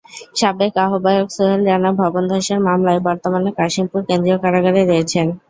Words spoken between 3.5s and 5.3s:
কাশিমপুর কেন্দ্রীয় কারাগারে রয়েছেন।